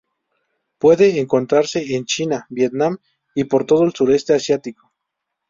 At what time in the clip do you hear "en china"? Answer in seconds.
1.95-2.47